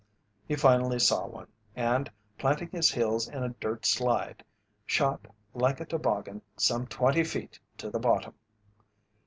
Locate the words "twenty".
6.87-7.23